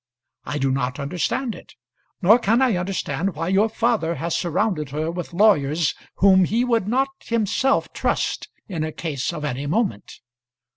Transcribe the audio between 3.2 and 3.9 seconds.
why your